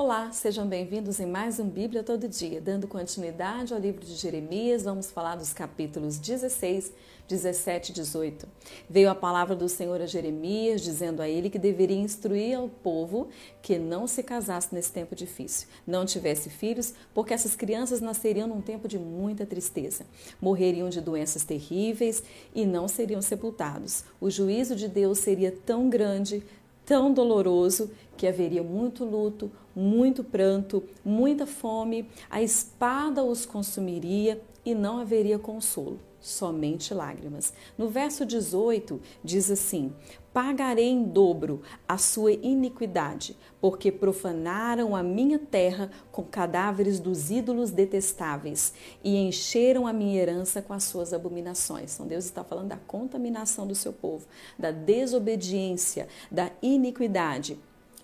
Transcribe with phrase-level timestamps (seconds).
[0.00, 2.60] Olá, sejam bem-vindos em mais um Bíblia Todo Dia.
[2.60, 6.92] Dando continuidade ao livro de Jeremias, vamos falar dos capítulos 16,
[7.26, 8.46] 17 e 18.
[8.88, 13.28] Veio a palavra do Senhor a Jeremias, dizendo a ele que deveria instruir ao povo
[13.60, 18.60] que não se casasse nesse tempo difícil, não tivesse filhos, porque essas crianças nasceriam num
[18.60, 20.06] tempo de muita tristeza,
[20.40, 22.22] morreriam de doenças terríveis
[22.54, 24.04] e não seriam sepultados.
[24.20, 26.44] O juízo de Deus seria tão grande,
[26.86, 34.74] tão doloroso que haveria muito luto, muito pranto, muita fome, a espada os consumiria e
[34.74, 37.54] não haveria consolo, somente lágrimas.
[37.78, 39.92] No verso 18 diz assim:
[40.32, 47.70] Pagarei em dobro a sua iniquidade, porque profanaram a minha terra com cadáveres dos ídolos
[47.70, 51.94] detestáveis e encheram a minha herança com as suas abominações.
[51.94, 54.26] Então Deus está falando da contaminação do seu povo,
[54.58, 57.56] da desobediência, da iniquidade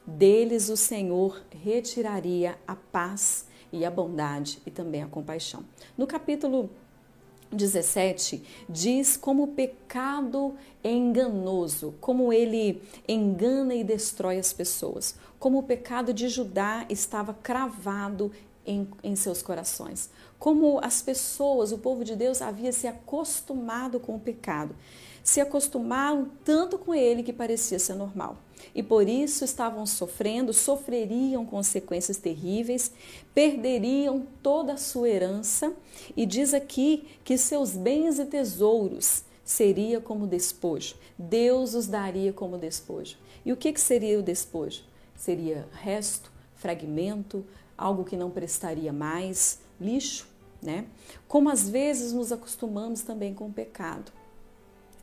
[0.06, 5.64] deles o Senhor retiraria a paz e a bondade e também a compaixão.
[5.96, 6.70] No capítulo
[7.52, 15.58] 17 diz como o pecado é enganoso, como ele engana e destrói as pessoas, como
[15.58, 18.32] o pecado de Judá estava cravado
[18.66, 24.16] em, em, seus corações, como as pessoas, o povo de Deus havia se acostumado com
[24.16, 24.74] o pecado,
[25.22, 28.36] se acostumaram tanto com ele que parecia ser normal
[28.74, 32.92] e por isso estavam sofrendo, sofreriam consequências terríveis,
[33.34, 35.74] perderiam toda a sua herança
[36.16, 40.96] e diz aqui que seus bens e tesouros seria como despojo.
[41.18, 43.16] Deus os daria como despojo.
[43.44, 44.82] E o que, que seria o despojo?
[45.14, 47.44] Seria resto, fragmento,
[47.76, 50.26] algo que não prestaria mais, lixo,
[50.62, 50.86] né?
[51.28, 54.10] Como às vezes nos acostumamos também com o pecado.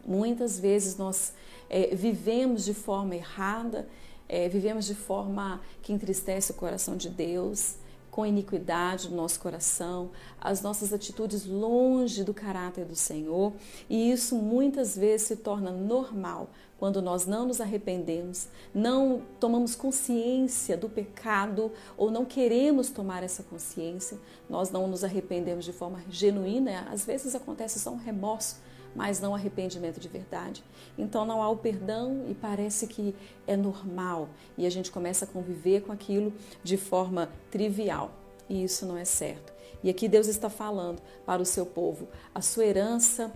[0.06, 1.34] Muitas vezes nós
[1.70, 3.88] é, vivemos de forma errada,
[4.28, 7.76] é, vivemos de forma que entristece o coração de Deus,
[8.12, 13.54] com iniquidade no nosso coração, as nossas atitudes longe do caráter do Senhor,
[13.90, 20.76] e isso muitas vezes se torna normal quando nós não nos arrependemos, não tomamos consciência
[20.76, 24.20] do pecado ou não queremos tomar essa consciência,
[24.50, 28.58] nós não nos arrependemos de forma genuína, às vezes acontece só um remorso
[28.96, 30.64] mas não arrependimento de verdade.
[30.98, 33.16] Então não há o perdão e parece que
[33.48, 38.12] é normal e a gente começa a conviver com aquilo de forma trivial
[38.50, 39.54] e isso não é certo.
[39.84, 43.32] E aqui Deus está falando para o seu povo: a sua herança,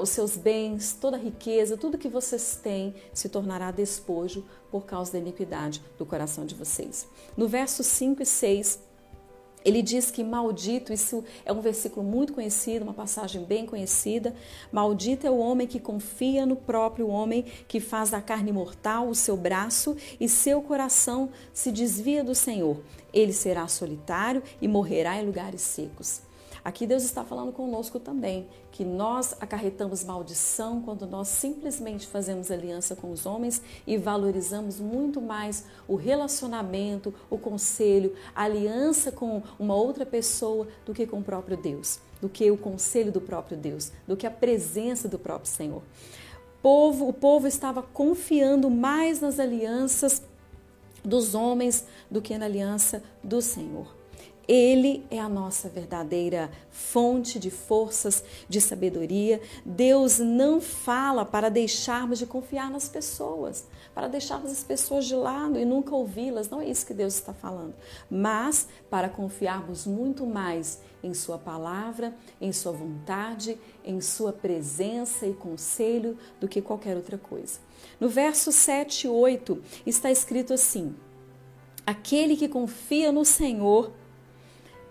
[0.00, 5.12] os seus bens, toda a riqueza, tudo que vocês têm se tornará despojo por causa
[5.12, 7.06] da iniquidade do coração de vocês.
[7.36, 8.82] No verso 5 e 6,
[9.64, 14.34] ele diz que maldito, isso é um versículo muito conhecido, uma passagem bem conhecida.
[14.72, 19.14] Maldito é o homem que confia no próprio homem, que faz da carne mortal o
[19.14, 22.80] seu braço e seu coração se desvia do Senhor.
[23.12, 26.22] Ele será solitário e morrerá em lugares secos.
[26.62, 32.94] Aqui Deus está falando conosco também que nós acarretamos maldição quando nós simplesmente fazemos aliança
[32.94, 39.74] com os homens e valorizamos muito mais o relacionamento, o conselho, a aliança com uma
[39.74, 43.90] outra pessoa do que com o próprio Deus, do que o conselho do próprio Deus,
[44.06, 45.82] do que a presença do próprio Senhor.
[46.62, 50.22] Povo, o povo estava confiando mais nas alianças
[51.02, 53.99] dos homens do que na aliança do Senhor.
[54.50, 59.40] Ele é a nossa verdadeira fonte de forças, de sabedoria.
[59.64, 65.56] Deus não fala para deixarmos de confiar nas pessoas, para deixarmos as pessoas de lado
[65.56, 66.50] e nunca ouvi-las.
[66.50, 67.76] Não é isso que Deus está falando.
[68.10, 75.32] Mas para confiarmos muito mais em Sua palavra, em Sua vontade, em Sua presença e
[75.32, 77.60] conselho do que qualquer outra coisa.
[78.00, 80.92] No verso 7 e 8 está escrito assim:
[81.86, 83.99] Aquele que confia no Senhor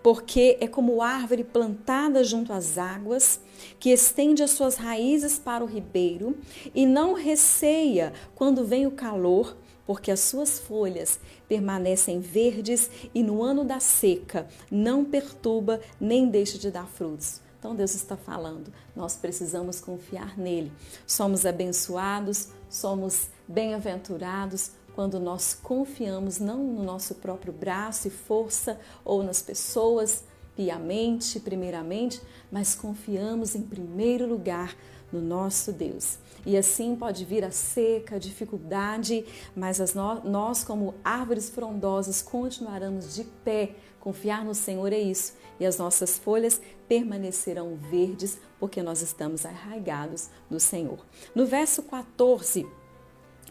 [0.02, 3.40] porque é como árvore plantada junto às águas,
[3.78, 6.36] que estende as suas raízes para o ribeiro
[6.74, 9.56] e não receia quando vem o calor,
[9.86, 11.18] porque as suas folhas
[11.48, 17.40] permanecem verdes e no ano da seca não perturba nem deixa de dar frutos.
[17.58, 20.72] Então Deus está falando, nós precisamos confiar nele.
[21.06, 24.70] Somos abençoados, somos bem-aventurados
[25.00, 30.24] quando nós confiamos não no nosso próprio braço e força ou nas pessoas,
[30.54, 32.20] piamente, primeiramente,
[32.52, 34.76] mas confiamos em primeiro lugar
[35.10, 36.18] no nosso Deus.
[36.44, 39.24] E assim pode vir a seca, a dificuldade,
[39.56, 43.76] mas as no, nós, como árvores frondosas, continuaremos de pé.
[44.00, 45.32] Confiar no Senhor é isso.
[45.58, 50.98] E as nossas folhas permanecerão verdes, porque nós estamos arraigados no Senhor.
[51.34, 52.66] No verso 14,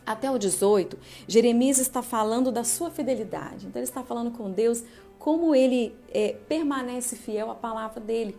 [0.06, 0.98] até o 18,
[1.28, 3.68] Jeremias está falando da sua fidelidade.
[3.68, 4.84] Então, ele está falando com Deus
[5.20, 8.36] como ele é, permanece fiel à palavra dele.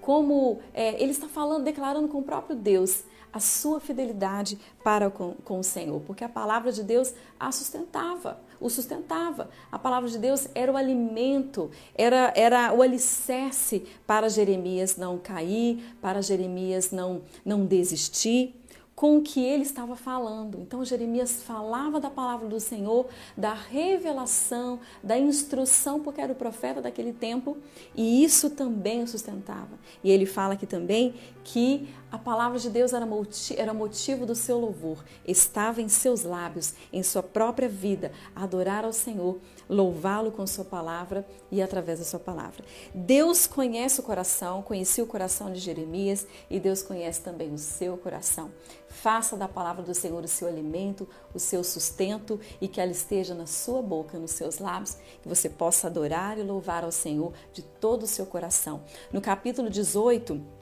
[0.00, 5.34] Como é, ele está falando, declarando com o próprio Deus a sua fidelidade para com,
[5.44, 9.48] com o Senhor, porque a palavra de Deus a sustentava, o sustentava.
[9.70, 15.96] A palavra de Deus era o alimento, era, era o alicerce para Jeremias não cair,
[16.00, 18.61] para Jeremias não, não desistir
[18.94, 20.58] com o que ele estava falando.
[20.60, 23.06] Então Jeremias falava da palavra do Senhor,
[23.36, 27.56] da revelação, da instrução, porque era o profeta daquele tempo,
[27.96, 29.78] e isso também o sustentava.
[30.04, 34.34] E ele fala aqui também que a palavra de Deus era motivo, era motivo do
[34.34, 40.46] seu louvor, estava em seus lábios, em sua própria vida, adorar ao Senhor, louvá-lo com
[40.46, 42.62] sua palavra e através da sua palavra.
[42.94, 47.96] Deus conhece o coração, conhecia o coração de Jeremias e Deus conhece também o seu
[47.96, 48.50] coração.
[48.90, 53.34] Faça da palavra do Senhor o seu alimento, o seu sustento e que ela esteja
[53.34, 57.62] na sua boca, nos seus lábios, que você possa adorar e louvar ao Senhor de
[57.62, 58.82] todo o seu coração.
[59.10, 60.61] No capítulo 18,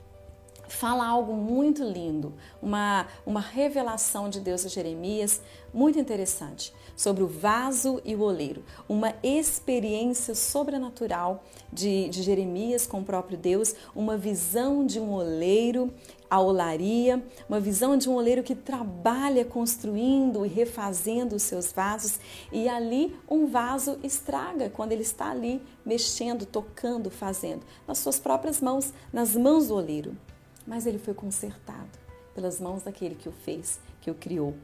[0.73, 2.33] fala algo muito lindo,
[2.63, 5.41] uma, uma revelação de Deus a Jeremias
[5.73, 13.01] muito interessante sobre o vaso e o oleiro, uma experiência sobrenatural de, de Jeremias com
[13.01, 15.93] o próprio Deus, uma visão de um oleiro,
[16.29, 22.21] a olaria, uma visão de um oleiro que trabalha construindo e refazendo os seus vasos
[22.53, 28.61] e ali um vaso estraga quando ele está ali mexendo, tocando, fazendo, nas suas próprias
[28.61, 30.17] mãos, nas mãos do oleiro
[30.71, 31.99] mas ele foi consertado
[32.33, 34.55] pelas mãos daquele que o fez, que o criou.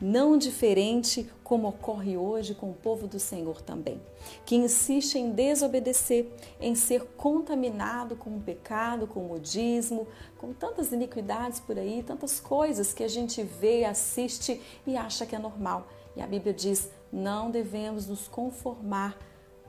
[0.00, 4.02] Não diferente como ocorre hoje com o povo do Senhor também,
[4.44, 6.28] que insiste em desobedecer,
[6.60, 12.40] em ser contaminado com o pecado, com o modismo, com tantas iniquidades por aí, tantas
[12.40, 15.86] coisas que a gente vê, assiste e acha que é normal.
[16.16, 19.16] E a Bíblia diz: não devemos nos conformar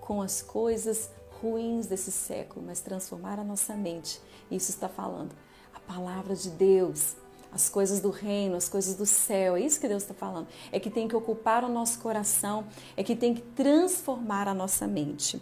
[0.02, 4.20] com as coisas ruins desse século, mas transformar a nossa mente.
[4.50, 5.36] Isso está falando
[5.88, 7.16] palavra de Deus,
[7.52, 9.56] as coisas do reino, as coisas do céu.
[9.56, 10.48] É isso que Deus está falando.
[10.72, 12.66] É que tem que ocupar o nosso coração,
[12.98, 15.42] é que tem que transformar a nossa mente.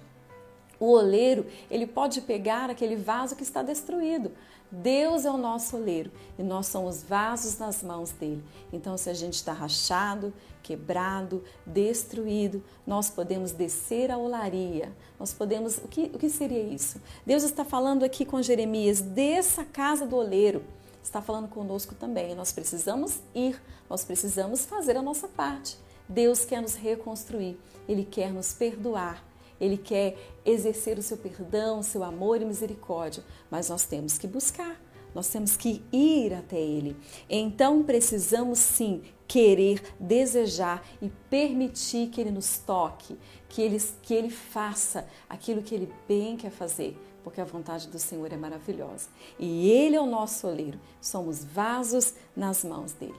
[0.80, 4.32] O oleiro, ele pode pegar aquele vaso que está destruído.
[4.72, 6.10] Deus é o nosso oleiro
[6.40, 8.44] e nós somos vasos nas mãos dele.
[8.72, 10.34] Então, se a gente está rachado,
[10.64, 14.94] quebrado, destruído, nós podemos descer a olaria.
[15.20, 15.78] Nós podemos.
[15.78, 17.02] O que, o que seria isso?
[17.26, 20.64] Deus está falando aqui com Jeremias: desça a casa do oleiro.
[21.04, 22.34] Está falando conosco também.
[22.36, 25.78] Nós precisamos ir, nós precisamos fazer a nossa parte.
[26.08, 27.58] Deus quer nos reconstruir,
[27.88, 29.31] Ele quer nos perdoar.
[29.62, 34.26] Ele quer exercer o seu perdão, o seu amor e misericórdia, mas nós temos que
[34.26, 34.82] buscar,
[35.14, 36.98] nós temos que ir até Ele.
[37.30, 43.16] Então precisamos sim querer, desejar e permitir que Ele nos toque,
[43.48, 48.00] que Ele, que Ele faça aquilo que Ele bem quer fazer, porque a vontade do
[48.00, 49.10] Senhor é maravilhosa.
[49.38, 53.16] E Ele é o nosso oleiro, somos vasos nas mãos dele.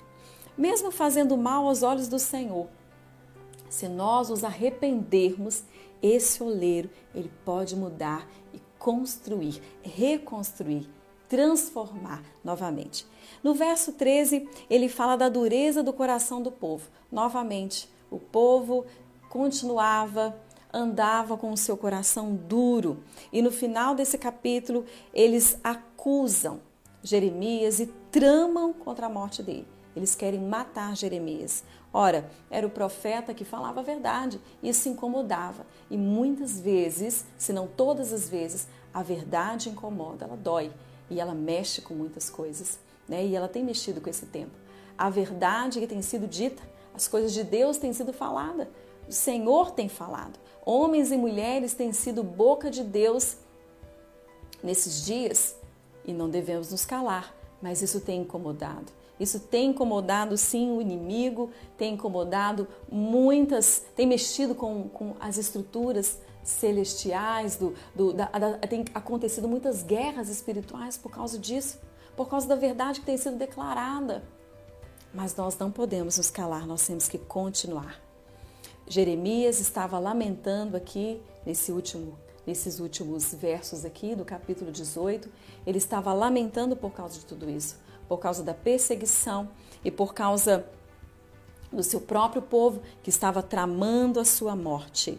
[0.59, 2.69] Mesmo fazendo mal aos olhos do Senhor,
[3.73, 5.65] se nós nos arrependermos
[6.03, 10.91] esse oleiro, ele pode mudar e construir, reconstruir,
[11.27, 13.07] transformar novamente.
[13.43, 16.91] No verso 13, ele fala da dureza do coração do povo.
[17.11, 18.85] Novamente, o povo
[19.31, 20.39] continuava
[20.71, 23.03] andava com o seu coração duro.
[23.33, 26.61] E no final desse capítulo, eles acusam
[27.03, 29.67] Jeremias e tramam contra a morte dele.
[29.95, 31.63] Eles querem matar Jeremias.
[31.93, 35.67] Ora, era o profeta que falava a verdade, isso incomodava.
[35.91, 40.73] E muitas vezes, se não todas as vezes, a verdade incomoda, ela dói
[41.11, 43.25] e ela mexe com muitas coisas, né?
[43.25, 44.53] E ela tem mexido com esse tempo.
[44.97, 46.63] A verdade que tem sido dita,
[46.95, 48.69] as coisas de Deus têm sido faladas,
[49.07, 50.39] o Senhor tem falado.
[50.65, 53.37] Homens e mulheres têm sido boca de Deus
[54.63, 55.57] nesses dias
[56.05, 58.93] e não devemos nos calar, mas isso tem incomodado.
[59.23, 61.49] Isso tem incomodado sim o inimigo,
[61.79, 68.85] tem incomodado muitas, tem mexido com, com as estruturas celestiais, do, do da, da, tem
[68.93, 71.79] acontecido muitas guerras espirituais por causa disso,
[72.17, 74.25] por causa da verdade que tem sido declarada.
[75.15, 78.01] Mas nós não podemos nos calar, nós temos que continuar.
[78.89, 85.31] Jeremias estava lamentando aqui nesse último, nesses últimos versos aqui do capítulo 18,
[85.65, 87.81] ele estava lamentando por causa de tudo isso
[88.13, 89.49] por causa da perseguição
[89.83, 90.67] e por causa
[91.73, 95.19] do seu próprio povo que estava tramando a sua morte.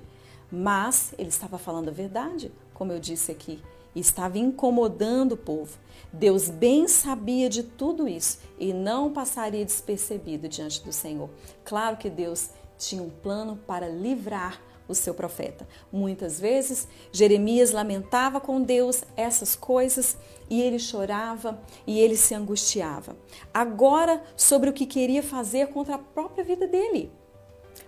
[0.51, 3.59] Mas ele estava falando a verdade, como eu disse aqui.
[3.95, 5.77] e estava incomodando o povo.
[6.11, 11.29] Deus bem sabia de tudo isso e não passaria despercebido diante do Senhor.
[11.63, 14.61] Claro que Deus tinha um plano para livrar
[14.93, 15.67] o seu profeta.
[15.91, 20.17] Muitas vezes, Jeremias lamentava com Deus essas coisas
[20.49, 23.15] e ele chorava e ele se angustiava.
[23.53, 27.11] Agora, sobre o que queria fazer contra a própria vida dele.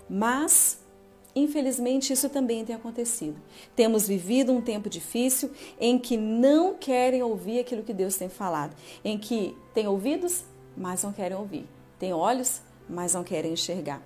[0.10, 0.84] Mas
[1.36, 3.36] Infelizmente, isso também tem acontecido.
[3.76, 8.74] Temos vivido um tempo difícil em que não querem ouvir aquilo que Deus tem falado,
[9.04, 10.46] em que têm ouvidos,
[10.78, 11.68] mas não querem ouvir,
[12.00, 14.02] têm olhos, mas não querem enxergar.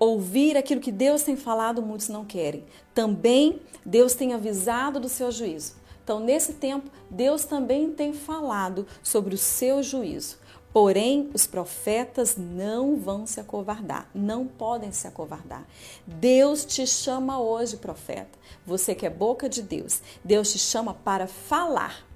[0.00, 2.64] Ouvir aquilo que Deus tem falado, muitos não querem.
[2.94, 5.74] Também Deus tem avisado do seu juízo.
[6.02, 10.38] Então, nesse tempo, Deus também tem falado sobre o seu juízo.
[10.72, 15.66] Porém, os profetas não vão se acovardar, não podem se acovardar.
[16.06, 18.38] Deus te chama hoje, profeta.
[18.64, 22.06] Você que é boca de Deus, Deus te chama para falar.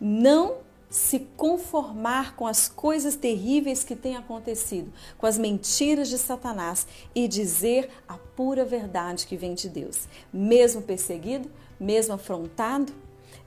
[0.00, 0.63] Não
[0.94, 7.26] se conformar com as coisas terríveis que têm acontecido, com as mentiras de Satanás e
[7.26, 10.06] dizer a pura verdade que vem de Deus.
[10.32, 12.92] Mesmo perseguido, mesmo afrontado,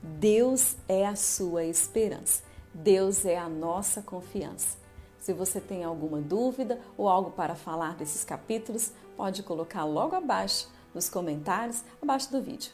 [0.04, 2.44] Deus é a sua esperança.
[2.74, 4.76] Deus é a nossa confiança.
[5.18, 10.68] Se você tem alguma dúvida ou algo para falar desses capítulos, pode colocar logo abaixo
[10.94, 12.74] nos comentários, abaixo do vídeo.